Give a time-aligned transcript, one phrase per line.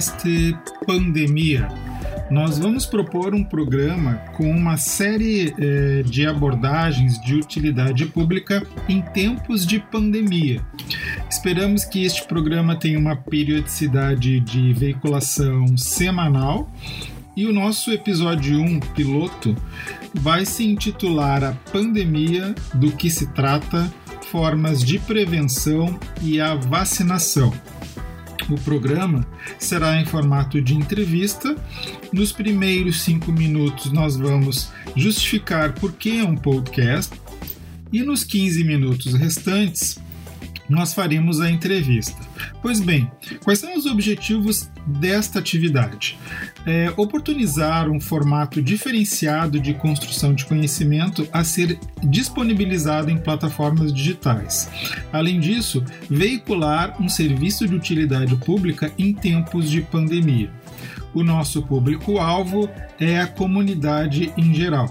[0.00, 1.68] podcast Pandemia.
[2.30, 9.02] Nós vamos propor um programa com uma série eh, de abordagens de utilidade pública em
[9.02, 10.64] tempos de pandemia.
[11.28, 16.70] Esperamos que este programa tenha uma periodicidade de veiculação semanal
[17.36, 19.54] e o nosso episódio 1, piloto,
[20.14, 23.92] vai se intitular A Pandemia, do que se trata,
[24.30, 27.52] formas de prevenção e a vacinação.
[28.48, 29.26] O programa
[29.58, 31.54] será em formato de entrevista.
[32.12, 37.14] Nos primeiros cinco minutos, nós vamos justificar por que é um podcast,
[37.92, 39.98] e nos 15 minutos restantes,
[40.70, 42.16] nós faremos a entrevista.
[42.62, 43.10] Pois bem,
[43.42, 46.16] quais são os objetivos desta atividade?
[46.64, 54.70] É, oportunizar um formato diferenciado de construção de conhecimento a ser disponibilizado em plataformas digitais.
[55.12, 60.52] Além disso, veicular um serviço de utilidade pública em tempos de pandemia.
[61.12, 64.88] O nosso público-alvo é a comunidade em geral.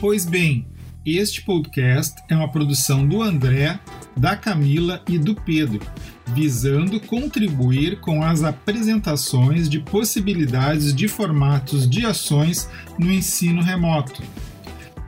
[0.00, 0.66] Pois bem,
[1.04, 3.78] este podcast é uma produção do André,
[4.14, 5.80] da Camila e do Pedro,
[6.28, 14.22] visando contribuir com as apresentações de possibilidades de formatos de ações no ensino remoto.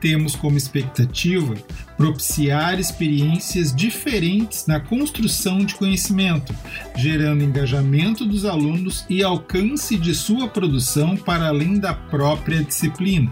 [0.01, 1.53] Temos como expectativa
[1.95, 6.53] propiciar experiências diferentes na construção de conhecimento,
[6.95, 13.31] gerando engajamento dos alunos e alcance de sua produção para além da própria disciplina.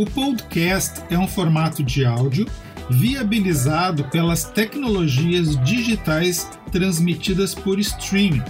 [0.00, 2.46] O podcast é um formato de áudio
[2.88, 8.42] viabilizado pelas tecnologias digitais transmitidas por streaming.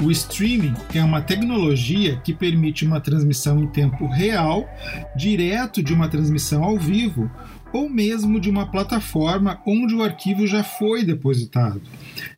[0.00, 4.68] O streaming é uma tecnologia que permite uma transmissão em tempo real,
[5.16, 7.28] direto de uma transmissão ao vivo,
[7.72, 11.80] ou mesmo de uma plataforma onde o arquivo já foi depositado,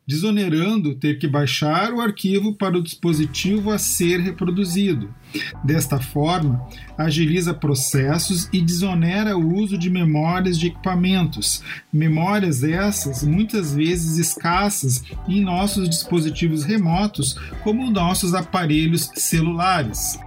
[0.06, 5.14] desonerando ter que baixar o arquivo para o dispositivo a ser reproduzido.
[5.62, 6.66] Desta forma,
[6.98, 15.04] agiliza processos e desonera o uso de memórias de equipamentos, memórias essas muitas vezes escassas
[15.28, 20.18] em nossos dispositivos remotos, como nossos aparelhos celulares.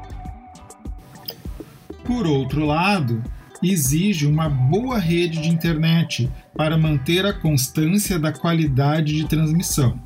[2.06, 3.24] Por outro lado,
[3.72, 10.00] exige uma boa rede de internet para manter a constância da qualidade de transmissão.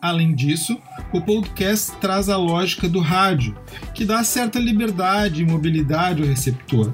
[0.00, 0.78] Além disso,
[1.12, 3.56] o podcast traz a lógica do rádio,
[3.94, 6.92] que dá certa liberdade e mobilidade ao receptor,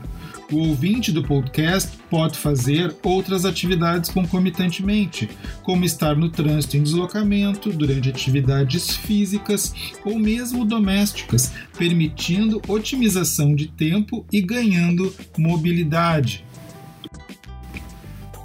[0.53, 5.29] o ouvinte do podcast pode fazer outras atividades concomitantemente,
[5.63, 9.75] como estar no trânsito em deslocamento, durante atividades físicas
[10.05, 16.45] ou mesmo domésticas, permitindo otimização de tempo e ganhando mobilidade.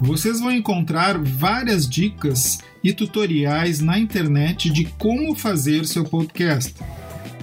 [0.00, 6.74] Vocês vão encontrar várias dicas e tutoriais na internet de como fazer seu podcast.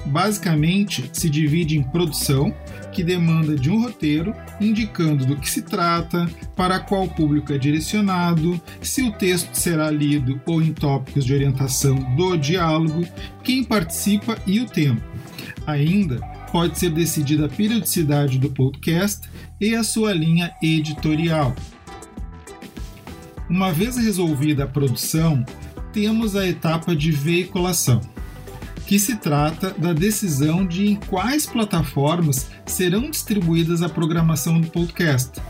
[0.06, 2.54] Basicamente, se divide em produção,
[2.96, 8.60] que demanda de um roteiro indicando do que se trata, para qual público é direcionado,
[8.82, 13.06] se o texto será lido ou em tópicos de orientação do diálogo,
[13.44, 15.02] quem participa e o tempo.
[15.68, 16.22] Ainda
[16.54, 19.30] pode ser decidida a periodicidade do podcast
[19.60, 21.54] e a sua linha editorial.
[23.50, 25.44] Uma vez resolvida a produção,
[25.92, 28.15] temos a etapa de veiculação
[28.86, 35.42] que se trata da decisão de em quais plataformas serão distribuídas a programação do podcast.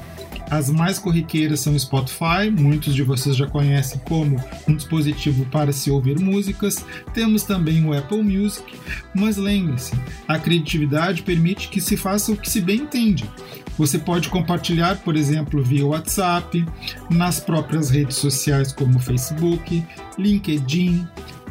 [0.50, 5.90] As mais corriqueiras são Spotify, muitos de vocês já conhecem como um dispositivo para se
[5.90, 6.86] ouvir músicas.
[7.14, 8.64] Temos também o Apple Music,
[9.14, 9.94] mas lembre-se,
[10.28, 13.26] a criatividade permite que se faça o que se bem entende.
[13.78, 16.64] Você pode compartilhar, por exemplo, via WhatsApp,
[17.10, 19.84] nas próprias redes sociais como Facebook,
[20.18, 21.08] LinkedIn,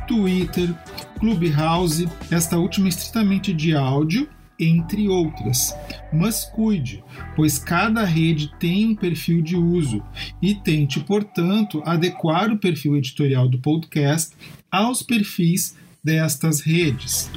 [0.07, 0.73] Twitter,
[1.19, 4.29] Clubhouse, esta última estritamente de áudio,
[4.59, 5.75] entre outras.
[6.13, 7.03] Mas cuide,
[7.35, 10.03] pois cada rede tem um perfil de uso
[10.41, 14.35] e tente, portanto, adequar o perfil editorial do podcast
[14.71, 17.31] aos perfis destas redes.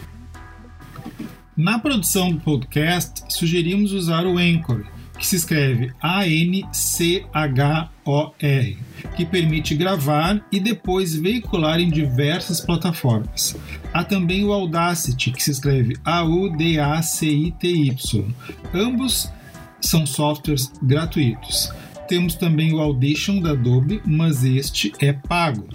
[1.56, 4.86] Na produção do podcast, sugerimos usar o Anchor,
[5.18, 6.68] que se escreve A-N-C-H-O-R,
[9.16, 13.56] que permite gravar e depois veicular em diversas plataformas.
[13.94, 16.66] Há também o Audacity, que se escreve A-U-D-A-C-I-T-Y.
[18.74, 19.32] Ambos
[19.82, 21.72] são softwares gratuitos.
[22.08, 25.68] Temos também o Audition da Adobe, mas este é pago.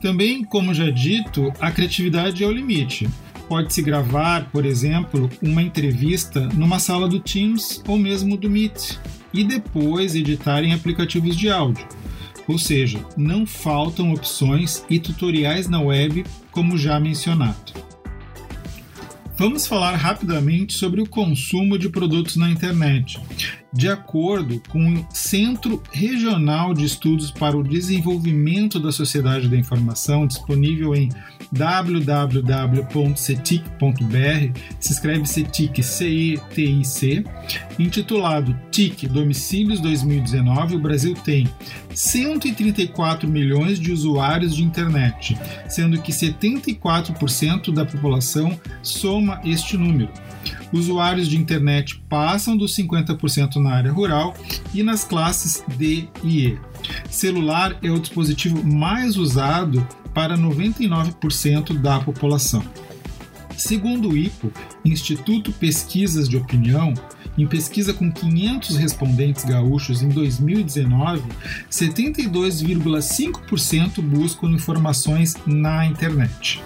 [0.00, 3.08] Também, como já dito, a criatividade é o limite
[3.48, 8.98] pode-se gravar, por exemplo, uma entrevista numa sala do Teams ou mesmo do Meet
[9.32, 11.86] e depois editar em aplicativos de áudio.
[12.46, 17.72] Ou seja, não faltam opções e tutoriais na web, como já mencionado.
[19.36, 23.20] Vamos falar rapidamente sobre o consumo de produtos na internet
[23.72, 30.26] de acordo com o Centro Regional de Estudos para o Desenvolvimento da Sociedade da Informação,
[30.26, 31.10] disponível em
[31.52, 32.20] www.cetic.br,
[34.80, 37.24] se escreve CETIC, C-E-T-I-C,
[37.78, 41.48] intitulado TIC Domicílios 2019, o Brasil tem
[41.94, 45.36] 134 milhões de usuários de internet,
[45.68, 50.10] sendo que 74% da população soma este número
[50.72, 54.34] usuários de internet passam dos 50% na área rural
[54.74, 56.58] e nas classes D e E.
[57.10, 59.84] Celular é o dispositivo mais usado
[60.14, 62.62] para 99% da população.
[63.56, 64.52] Segundo o IPO,
[64.84, 66.92] Instituto Pesquisas de Opinião,
[67.36, 71.22] em pesquisa com 500 respondentes gaúchos em 2019,
[71.70, 76.60] 72,5% buscam informações na internet.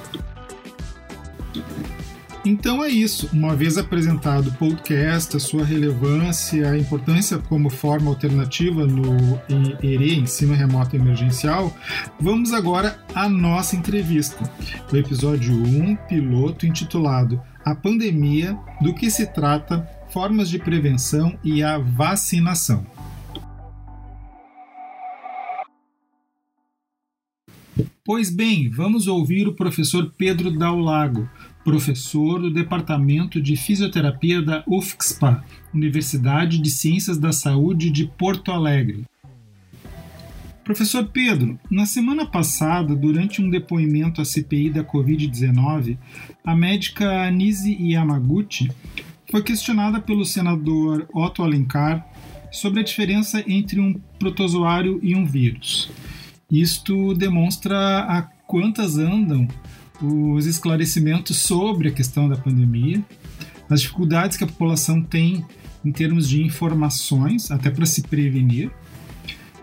[2.44, 3.30] Então é isso.
[3.32, 9.40] Uma vez apresentado o podcast, a sua relevância, a importância como forma alternativa no
[9.80, 11.72] ERE, ensino remoto emergencial,
[12.20, 14.42] vamos agora à nossa entrevista.
[14.92, 21.62] O episódio 1, piloto intitulado A Pandemia, do que se trata, formas de prevenção e
[21.62, 22.84] a vacinação.
[28.04, 31.30] Pois bem, vamos ouvir o professor Pedro Daulago,
[31.64, 39.04] professor do Departamento de Fisioterapia da UFSPA, Universidade de Ciências da Saúde de Porto Alegre.
[40.64, 45.98] Professor Pedro, na semana passada, durante um depoimento à CPI da Covid-19,
[46.44, 48.70] a médica Anise Yamaguchi
[49.30, 52.06] foi questionada pelo senador Otto Alencar
[52.52, 55.90] sobre a diferença entre um protozoário e um vírus.
[56.50, 59.48] Isto demonstra a quantas andam
[60.02, 63.02] os esclarecimentos sobre a questão da pandemia,
[63.70, 65.44] as dificuldades que a população tem
[65.84, 68.70] em termos de informações, até para se prevenir,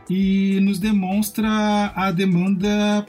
[0.10, 3.06] e nos demonstra a demanda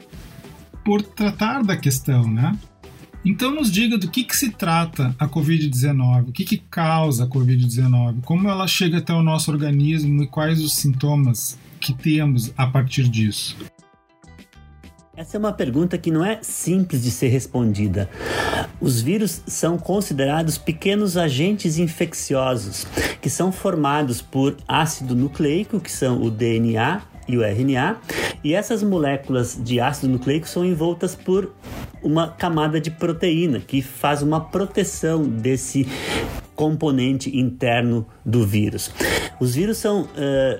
[0.85, 2.57] por tratar da questão, né?
[3.23, 7.27] Então nos diga do que, que se trata a Covid-19, o que, que causa a
[7.27, 12.65] Covid-19, como ela chega até o nosso organismo e quais os sintomas que temos a
[12.65, 13.55] partir disso.
[15.21, 18.09] Essa é uma pergunta que não é simples de ser respondida.
[18.81, 22.87] Os vírus são considerados pequenos agentes infecciosos
[23.21, 27.97] que são formados por ácido nucleico, que são o DNA e o RNA,
[28.43, 31.53] e essas moléculas de ácido nucleico são envoltas por
[32.01, 35.87] uma camada de proteína que faz uma proteção desse
[36.61, 38.91] componente interno do vírus.
[39.39, 40.07] Os vírus são uh,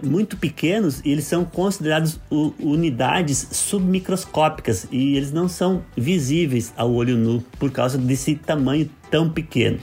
[0.02, 2.20] muito pequenos e eles são considerados
[2.60, 9.30] unidades submicroscópicas e eles não são visíveis ao olho nu por causa desse tamanho tão
[9.30, 9.78] pequeno.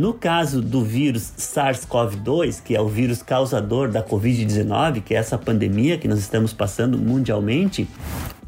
[0.00, 5.36] No caso do vírus SARS-CoV-2, que é o vírus causador da Covid-19, que é essa
[5.36, 7.86] pandemia que nós estamos passando mundialmente,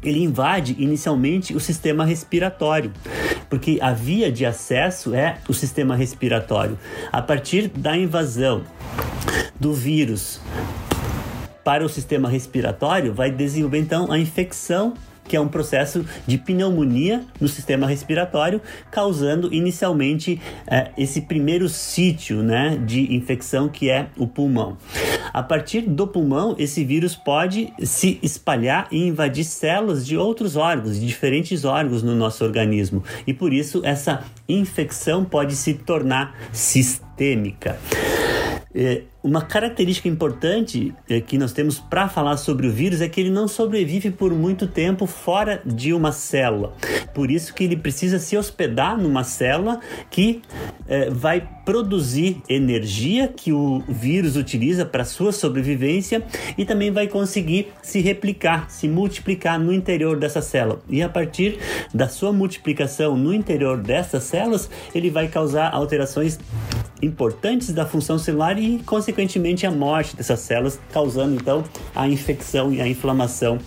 [0.01, 2.91] ele invade inicialmente o sistema respiratório,
[3.51, 6.75] porque a via de acesso é o sistema respiratório.
[7.11, 8.63] A partir da invasão
[9.59, 10.41] do vírus
[11.63, 14.95] para o sistema respiratório, vai desenvolver então a infecção
[15.25, 18.61] que é um processo de pneumonia no sistema respiratório,
[18.91, 24.77] causando inicialmente é, esse primeiro sítio né, de infecção que é o pulmão.
[25.33, 30.99] A partir do pulmão, esse vírus pode se espalhar e invadir células de outros órgãos,
[30.99, 37.79] de diferentes órgãos no nosso organismo, e por isso essa infecção pode se tornar sistêmica.
[38.75, 43.21] É, uma característica importante é, que nós temos para falar sobre o vírus é que
[43.21, 46.73] ele não sobrevive por muito tempo fora de uma célula.
[47.13, 49.79] Por isso que ele precisa se hospedar numa célula
[50.11, 50.41] que
[50.87, 56.21] é, vai produzir energia que o vírus utiliza para sua sobrevivência
[56.57, 60.81] e também vai conseguir se replicar, se multiplicar no interior dessa célula.
[60.89, 61.59] E a partir
[61.93, 66.37] da sua multiplicação no interior dessas células, ele vai causar alterações
[67.03, 71.63] importantes da função celular e, consequentemente, a morte dessas células, causando então
[71.95, 73.57] a infecção e a inflamação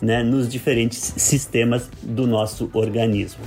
[0.00, 3.42] né, nos diferentes sistemas do nosso organismo.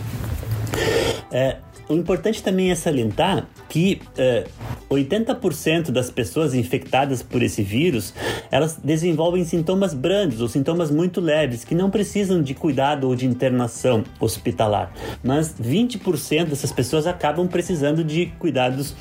[1.31, 1.57] É,
[1.89, 4.45] o importante também é salientar que é,
[4.91, 8.13] 80% das pessoas infectadas por esse vírus,
[8.51, 13.25] elas desenvolvem sintomas brandos ou sintomas muito leves que não precisam de cuidado ou de
[13.25, 14.91] internação hospitalar.
[15.23, 18.93] Mas 20% dessas pessoas acabam precisando de cuidados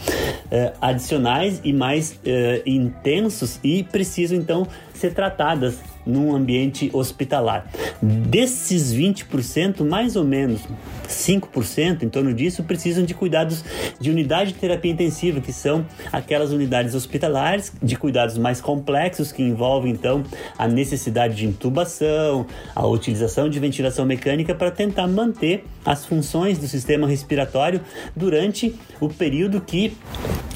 [0.51, 5.79] é, adicionais e mais é, intensos e precisam então ser tratadas
[6.09, 7.71] num ambiente hospitalar.
[8.03, 10.63] Desses 20%, mais ou menos
[11.07, 13.65] 5%, em torno disso, precisam de cuidados
[14.01, 19.43] de unidade de terapia intensiva, que são aquelas unidades hospitalares de cuidados mais complexos que
[19.43, 20.23] envolvem então
[20.57, 26.67] a necessidade de intubação, a utilização de ventilação mecânica para tentar manter as funções do
[26.67, 27.81] sistema respiratório
[28.17, 29.97] durante o período que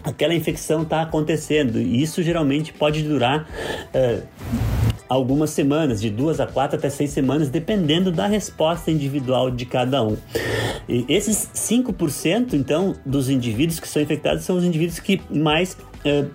[0.04, 1.80] aquela infecção está acontecendo.
[1.80, 3.48] E isso geralmente pode durar.
[3.94, 4.81] Uh,
[5.12, 10.02] algumas semanas, de duas a quatro até seis semanas, dependendo da resposta individual de cada
[10.02, 10.16] um.
[10.88, 16.28] E esses 5%, então, dos indivíduos que são infectados são os indivíduos que mais uh,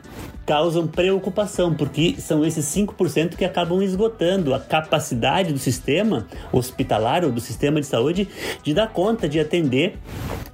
[0.48, 7.32] causam preocupação, porque são esses 5% que acabam esgotando a capacidade do sistema hospitalar ou
[7.32, 8.30] do sistema de saúde
[8.64, 9.98] de dar conta de atender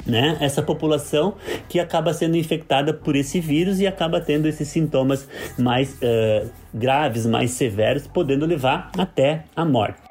[0.04, 1.36] né, essa população
[1.70, 5.28] que acaba sendo infectada por esse vírus e acaba tendo esses sintomas
[5.60, 10.03] mais uh, graves, mais severos, podendo levar até a morte.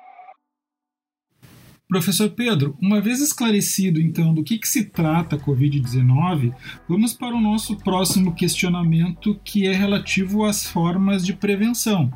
[1.93, 6.51] Professor Pedro, uma vez esclarecido então do que, que se trata a Covid-19,
[6.89, 12.11] vamos para o nosso próximo questionamento que é relativo às formas de prevenção.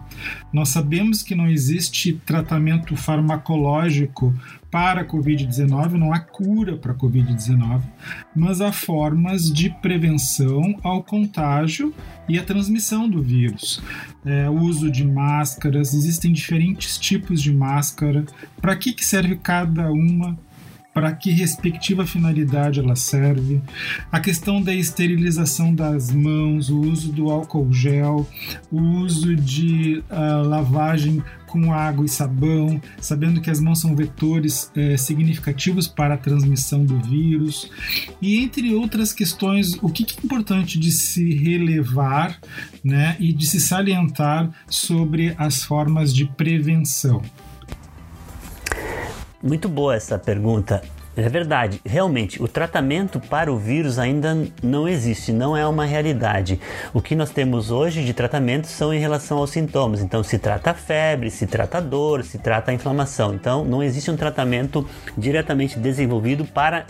[0.50, 4.34] Nós sabemos que não existe tratamento farmacológico
[4.76, 7.80] para a Covid-19, não há cura para a Covid-19,
[8.34, 11.94] mas há formas de prevenção ao contágio
[12.28, 13.82] e à transmissão do vírus.
[14.22, 18.26] É, uso de máscaras, existem diferentes tipos de máscara,
[18.60, 20.38] para que, que serve cada uma,
[20.96, 23.60] para que respectiva finalidade ela serve,
[24.10, 28.26] a questão da esterilização das mãos, o uso do álcool gel,
[28.72, 34.72] o uso de uh, lavagem com água e sabão, sabendo que as mãos são vetores
[34.74, 37.70] é, significativos para a transmissão do vírus,
[38.20, 42.40] e entre outras questões, o que é importante de se relevar
[42.82, 47.22] né, e de se salientar sobre as formas de prevenção.
[49.46, 50.82] Muito boa essa pergunta.
[51.16, 56.60] É verdade, realmente, o tratamento para o vírus ainda não existe, não é uma realidade.
[56.92, 60.00] O que nós temos hoje de tratamento são em relação aos sintomas.
[60.00, 63.34] Então, se trata a febre, se trata a dor, se trata a inflamação.
[63.34, 64.84] Então, não existe um tratamento
[65.16, 66.84] diretamente desenvolvido para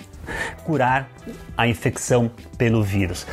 [0.65, 1.11] curar
[1.59, 3.27] a infecção pelo vírus.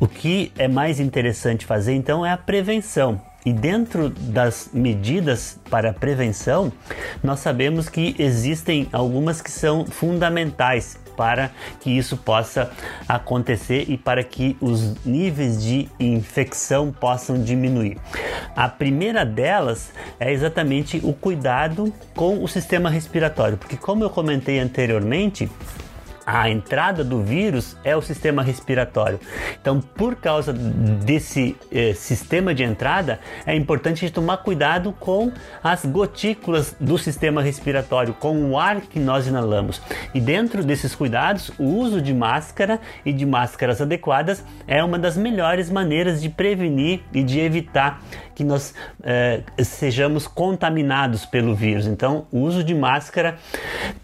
[0.00, 3.20] O que é mais interessante fazer então é a prevenção.
[3.44, 6.72] E dentro das medidas para prevenção,
[7.22, 12.70] nós sabemos que existem algumas que são fundamentais para que isso possa
[13.08, 17.98] acontecer e para que os níveis de infecção possam diminuir.
[18.56, 24.58] A primeira delas é exatamente o cuidado com o sistema respiratório, porque como eu comentei
[24.58, 25.50] anteriormente,
[26.26, 29.20] a entrada do vírus é o sistema respiratório.
[29.60, 36.74] Então, por causa desse eh, sistema de entrada, é importante tomar cuidado com as gotículas
[36.80, 39.80] do sistema respiratório, com o ar que nós inalamos.
[40.14, 45.16] E dentro desses cuidados, o uso de máscara e de máscaras adequadas é uma das
[45.16, 48.00] melhores maneiras de prevenir e de evitar
[48.34, 51.86] que nós eh, sejamos contaminados pelo vírus.
[51.86, 53.36] Então, o uso de máscara,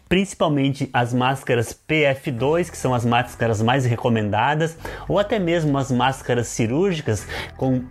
[0.08, 4.76] principalmente as máscaras PF2, que são as máscaras mais recomendadas,
[5.08, 7.82] ou até mesmo as máscaras cirúrgicas com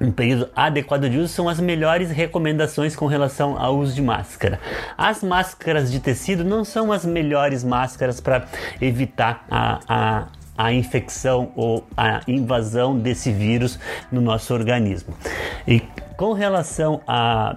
[0.00, 4.58] um período adequado de uso são as melhores recomendações com relação ao uso de máscara.
[4.98, 8.46] As máscaras de tecido não são as melhores máscaras para
[8.80, 10.26] evitar a, a
[10.56, 13.78] a infecção ou a invasão desse vírus
[14.10, 15.14] no nosso organismo.
[15.66, 15.80] E
[16.16, 17.56] com relação a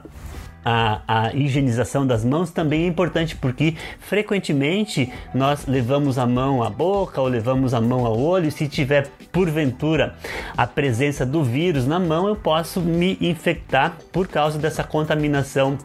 [0.64, 6.70] a, a, higienização das mãos também é importante porque frequentemente nós levamos a mão à
[6.70, 8.52] boca ou levamos a mão ao olho.
[8.52, 10.16] Se tiver porventura
[10.58, 15.78] a presença do vírus na mão, eu posso me infectar por causa dessa contaminação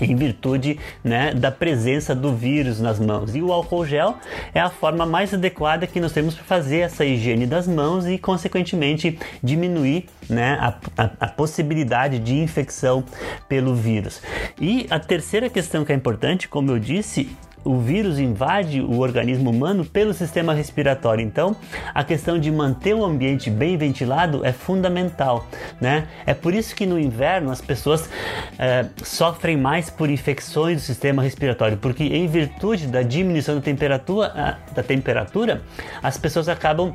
[0.00, 3.34] em virtude né, da presença do vírus nas mãos.
[3.34, 4.16] E o álcool gel
[4.54, 8.16] é a forma mais adequada que nós temos para fazer essa higiene das mãos e,
[8.18, 13.04] consequentemente, diminuir né, a, a, a possibilidade de infecção
[13.48, 14.22] pelo vírus.
[14.60, 19.50] E a terceira questão que é importante, como eu disse, o vírus invade o organismo
[19.50, 21.24] humano pelo sistema respiratório.
[21.24, 21.56] Então,
[21.94, 25.46] a questão de manter o ambiente bem ventilado é fundamental,
[25.80, 26.06] né?
[26.26, 28.08] É por isso que no inverno as pessoas
[28.58, 34.58] é, sofrem mais por infecções do sistema respiratório, porque em virtude da diminuição da temperatura,
[34.74, 35.62] da temperatura
[36.02, 36.94] as pessoas acabam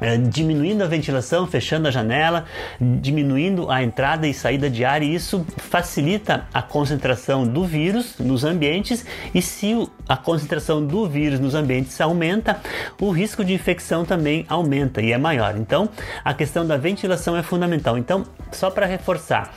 [0.00, 2.44] é, diminuindo a ventilação, fechando a janela,
[2.80, 8.44] diminuindo a entrada e saída de ar, e isso facilita a concentração do vírus nos
[8.44, 9.04] ambientes.
[9.32, 12.60] E se a concentração do vírus nos ambientes aumenta,
[13.00, 15.56] o risco de infecção também aumenta e é maior.
[15.56, 15.88] Então,
[16.24, 17.96] a questão da ventilação é fundamental.
[17.96, 19.54] Então, só para reforçar,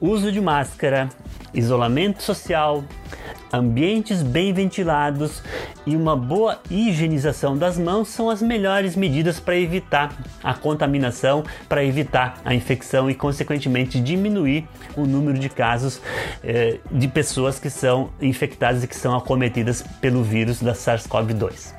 [0.00, 1.08] uso de máscara,
[1.52, 2.82] isolamento social,
[3.52, 5.42] ambientes bem ventilados
[5.86, 11.84] e uma boa higienização das mãos são as melhores medidas para evitar a contaminação, para
[11.84, 16.00] evitar a infecção e, consequentemente, diminuir o número de casos
[16.42, 21.77] eh, de pessoas que são infectadas e que são acometidas pelo vírus da SARS-CoV-2.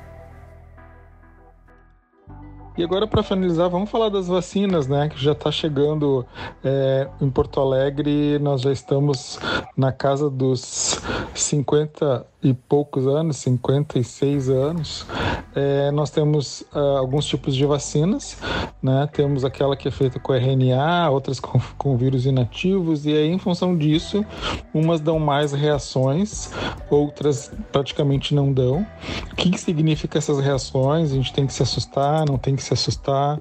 [2.78, 5.08] E agora, para finalizar, vamos falar das vacinas, né?
[5.08, 6.24] Que já está chegando
[6.64, 8.38] é, em Porto Alegre.
[8.38, 9.38] Nós já estamos
[9.76, 11.00] na casa dos
[11.34, 15.06] 50 e poucos anos, 56 anos.
[15.54, 18.38] É, nós temos uh, alguns tipos de vacinas,
[18.82, 19.08] né?
[19.12, 23.38] Temos aquela que é feita com RNA, outras com, com vírus inativos, e aí, em
[23.38, 24.24] função disso,
[24.72, 26.50] umas dão mais reações,
[26.90, 28.86] outras praticamente não dão.
[29.32, 31.12] O que, que significa essas reações?
[31.12, 33.38] A gente tem que se assustar, não tem que se assustar.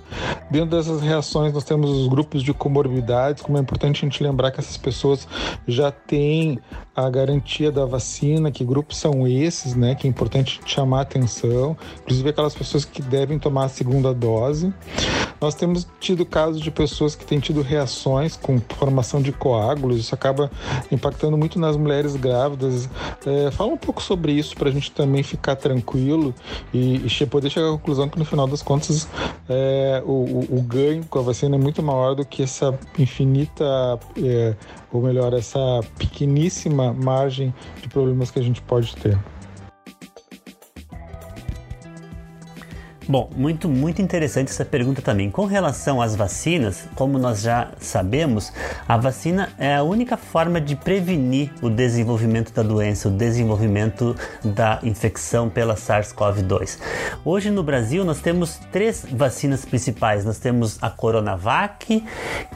[0.50, 4.52] Dentro dessas reações, nós temos os grupos de comorbidades, como é importante a gente lembrar
[4.52, 5.28] que essas pessoas
[5.68, 6.60] já têm
[6.96, 8.66] a garantia da vacina, que
[8.96, 9.96] são esses, né?
[9.96, 14.74] Que é importante chamar atenção, inclusive aquelas pessoas que devem tomar a segunda dose.
[15.42, 20.14] Nós temos tido casos de pessoas que têm tido reações com formação de coágulos, isso
[20.14, 20.52] acaba
[20.92, 22.90] impactando muito nas mulheres grávidas.
[23.26, 26.34] É, fala um pouco sobre isso para a gente também ficar tranquilo
[26.74, 29.08] e, e, poder chegar à conclusão que no final das contas
[29.48, 34.00] é, o, o, o, ganho com a vacina é muito maior do que essa infinita
[34.18, 34.56] é,
[34.92, 35.60] ou melhor, essa
[35.98, 39.18] pequeníssima margem de problemas que a gente pode ter.
[43.10, 45.32] Bom, muito, muito interessante essa pergunta também.
[45.32, 48.54] Com relação às vacinas, como nós já sabemos,
[48.88, 54.78] a vacina é a única forma de prevenir o desenvolvimento da doença, o desenvolvimento da
[54.84, 56.78] infecção pela SARS-CoV-2.
[57.26, 60.24] Hoje no Brasil nós temos três vacinas principais.
[60.24, 62.06] Nós temos a Coronavac,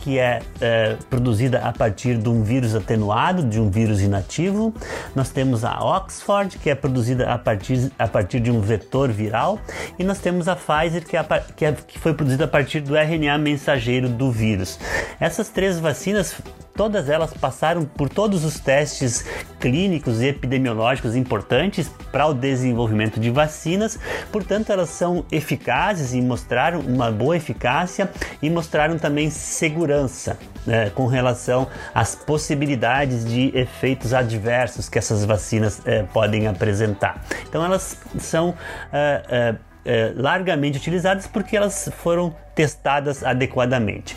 [0.02, 4.72] que é, é produzida a partir de um vírus atenuado, de um vírus inativo.
[5.16, 9.60] Nós temos a Oxford, que é produzida a partir, a partir de um vetor viral.
[9.98, 12.48] E nós temos temos a Pfizer, que, é a, que, é, que foi produzida a
[12.48, 14.80] partir do RNA mensageiro do vírus.
[15.20, 16.36] Essas três vacinas
[16.76, 19.26] todas elas passaram por todos os testes
[19.60, 24.00] clínicos e epidemiológicos importantes para o desenvolvimento de vacinas,
[24.32, 28.10] portanto, elas são eficazes e mostraram uma boa eficácia
[28.42, 35.82] e mostraram também segurança né, com relação às possibilidades de efeitos adversos que essas vacinas
[35.86, 37.24] eh, podem apresentar.
[37.48, 38.56] Então, elas são.
[38.92, 44.16] Eh, eh, é, largamente utilizadas porque elas foram testadas adequadamente.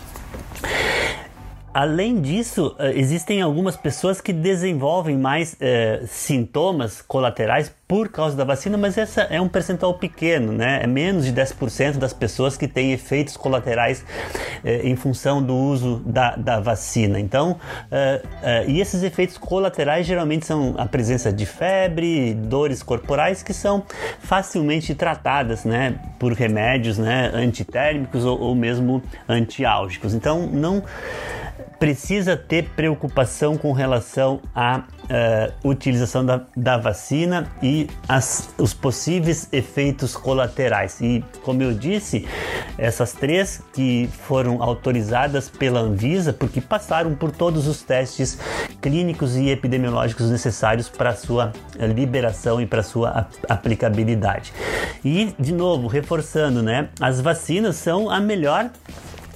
[1.76, 8.42] Além disso, eh, existem algumas pessoas que desenvolvem mais é, sintomas colaterais por causa da
[8.42, 10.80] vacina, mas essa é um percentual pequeno, né?
[10.82, 14.04] É menos de 10% das pessoas que têm efeitos colaterais
[14.64, 17.20] é, em função do uso da, da vacina.
[17.20, 23.54] Então, é, e esses efeitos colaterais geralmente são a presença de febre, dores corporais que
[23.54, 23.84] são
[24.18, 25.94] facilmente tratadas, né?
[26.18, 27.30] Por remédios, né?
[27.32, 30.12] Antitérmicos ou, ou mesmo antiálgicos.
[30.12, 30.82] Então, não
[31.78, 39.48] precisa ter preocupação com relação à uh, utilização da, da vacina e as, os possíveis
[39.52, 41.00] efeitos colaterais.
[41.00, 42.26] E, como eu disse,
[42.78, 48.38] essas três que foram autorizadas pela Anvisa, porque passaram por todos os testes
[48.80, 54.52] clínicos e epidemiológicos necessários para sua liberação e para sua aplicabilidade.
[55.04, 58.70] E, de novo, reforçando, né, as vacinas são a melhor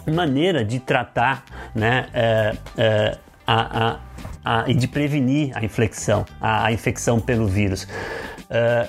[0.06, 3.98] maneira de tratar né, é, é, a, a,
[4.44, 7.86] a, e de prevenir a infecção, a, infecção pelo vírus.
[8.48, 8.88] É,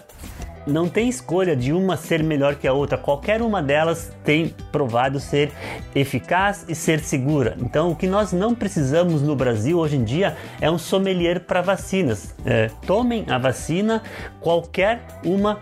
[0.65, 5.19] não tem escolha de uma ser melhor que a outra, qualquer uma delas tem provado
[5.19, 5.52] ser
[5.95, 7.56] eficaz e ser segura.
[7.60, 11.62] Então, o que nós não precisamos no Brasil hoje em dia é um sommelier para
[11.62, 12.36] vacinas.
[12.45, 14.02] É, tomem a vacina,
[14.39, 15.60] qualquer uma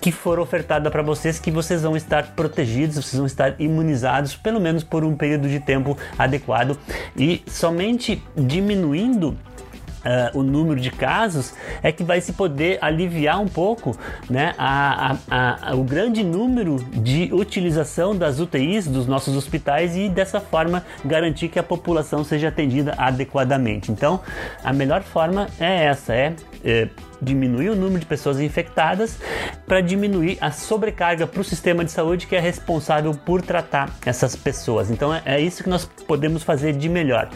[0.00, 4.60] que for ofertada para vocês, que vocês vão estar protegidos, vocês vão estar imunizados, pelo
[4.60, 6.78] menos por um período de tempo adequado
[7.16, 9.36] e somente diminuindo
[10.00, 13.94] Uh, o número de casos é que vai se poder aliviar um pouco
[14.30, 20.08] né, a, a, a, o grande número de utilização das UTIs dos nossos hospitais e
[20.08, 23.92] dessa forma garantir que a população seja atendida adequadamente.
[23.92, 24.20] Então,
[24.64, 26.34] a melhor forma é essa, é,
[26.64, 26.88] é
[27.20, 29.18] diminuir o número de pessoas infectadas
[29.66, 34.34] para diminuir a sobrecarga para o sistema de saúde que é responsável por tratar essas
[34.36, 34.90] pessoas.
[34.90, 37.28] Então é, é isso que nós podemos fazer de melhor.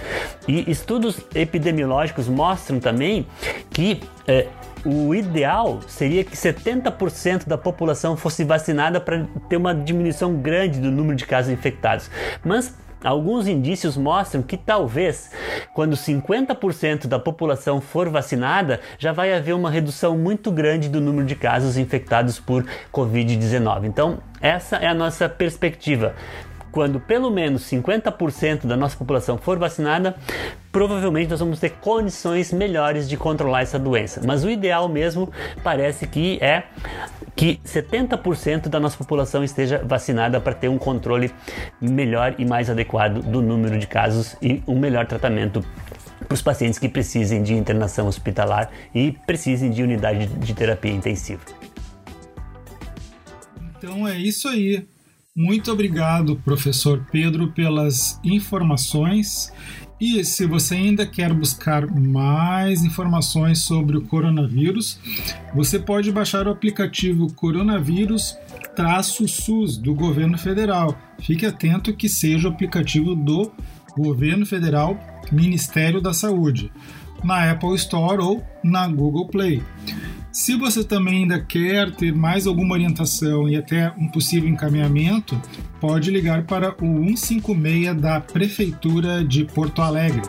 [0.48, 3.26] E estudos epidemiológicos mostram também
[3.70, 4.46] que é,
[4.84, 10.90] o ideal seria que 70% da população fosse vacinada para ter uma diminuição grande do
[10.90, 12.10] número de casos infectados.
[12.44, 15.30] Mas alguns indícios mostram que talvez
[15.72, 21.26] quando 50% da população for vacinada, já vai haver uma redução muito grande do número
[21.26, 23.84] de casos infectados por Covid-19.
[23.84, 26.14] Então, essa é a nossa perspectiva
[26.74, 30.16] quando pelo menos 50% da nossa população for vacinada,
[30.74, 34.20] provavelmente nós vamos ter condições melhores de controlar essa doença.
[34.26, 35.30] Mas o ideal mesmo
[35.62, 36.64] parece que é
[37.36, 41.30] que 70% da nossa população esteja vacinada para ter um controle
[41.80, 45.64] melhor e mais adequado do número de casos e um melhor tratamento
[46.26, 51.42] para os pacientes que precisem de internação hospitalar e precisem de unidade de terapia intensiva.
[53.78, 54.88] Então é isso aí.
[55.36, 59.52] Muito obrigado, professor Pedro, pelas informações.
[60.00, 64.96] E se você ainda quer buscar mais informações sobre o coronavírus,
[65.52, 68.38] você pode baixar o aplicativo Coronavírus
[69.26, 70.96] SUS do governo federal.
[71.20, 73.50] Fique atento que seja o aplicativo do
[73.98, 74.96] governo federal,
[75.32, 76.70] Ministério da Saúde,
[77.24, 79.60] na Apple Store ou na Google Play.
[80.34, 85.40] Se você também ainda quer ter mais alguma orientação e até um possível encaminhamento,
[85.80, 90.22] pode ligar para o 156 da Prefeitura de Porto Alegre.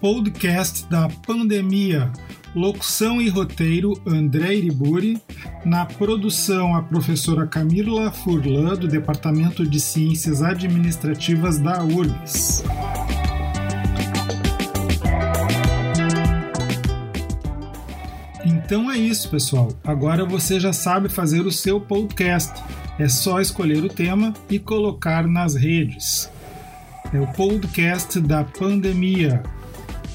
[0.00, 2.10] Podcast da pandemia.
[2.54, 5.20] Locução e roteiro André Iriburi.
[5.64, 12.64] Na produção, a professora Camila Furlan, do Departamento de Ciências Administrativas da URGS.
[18.44, 19.68] Então é isso, pessoal.
[19.84, 22.62] Agora você já sabe fazer o seu podcast.
[22.98, 26.30] É só escolher o tema e colocar nas redes.
[27.12, 29.42] É o podcast da pandemia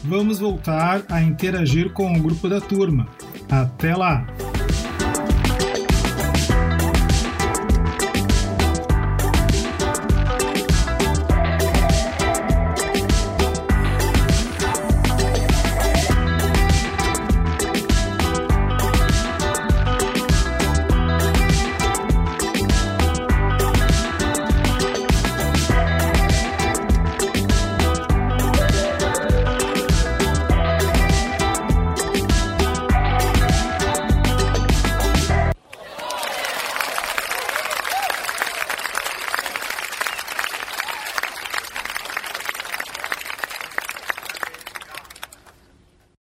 [0.07, 3.07] vamos voltar a interagir com o grupo da turma.
[3.49, 4.25] Até lá!